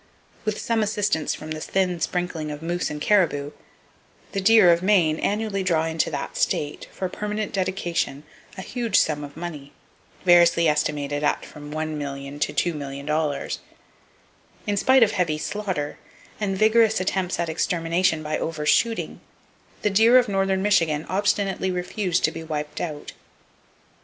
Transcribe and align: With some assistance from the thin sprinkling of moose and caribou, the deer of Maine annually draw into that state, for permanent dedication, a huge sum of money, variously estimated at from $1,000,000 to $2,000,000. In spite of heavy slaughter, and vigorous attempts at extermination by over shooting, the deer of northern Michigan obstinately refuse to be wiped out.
With 0.45 0.57
some 0.59 0.81
assistance 0.81 1.35
from 1.35 1.51
the 1.51 1.61
thin 1.61 1.99
sprinkling 1.99 2.49
of 2.49 2.63
moose 2.63 2.89
and 2.89 2.99
caribou, 2.99 3.51
the 4.31 4.41
deer 4.41 4.71
of 4.71 4.81
Maine 4.81 5.19
annually 5.19 5.61
draw 5.61 5.85
into 5.85 6.09
that 6.09 6.35
state, 6.37 6.87
for 6.91 7.07
permanent 7.07 7.53
dedication, 7.53 8.23
a 8.57 8.63
huge 8.63 8.97
sum 8.97 9.23
of 9.23 9.37
money, 9.37 9.73
variously 10.25 10.67
estimated 10.67 11.23
at 11.23 11.45
from 11.45 11.69
$1,000,000 11.71 12.41
to 12.41 12.51
$2,000,000. 12.51 13.59
In 14.65 14.75
spite 14.75 15.03
of 15.03 15.11
heavy 15.11 15.37
slaughter, 15.37 15.99
and 16.39 16.57
vigorous 16.57 16.99
attempts 16.99 17.39
at 17.39 17.47
extermination 17.47 18.23
by 18.23 18.39
over 18.39 18.65
shooting, 18.65 19.21
the 19.83 19.91
deer 19.91 20.17
of 20.17 20.27
northern 20.27 20.63
Michigan 20.63 21.05
obstinately 21.09 21.69
refuse 21.69 22.19
to 22.21 22.31
be 22.31 22.43
wiped 22.43 22.81
out. 22.81 23.13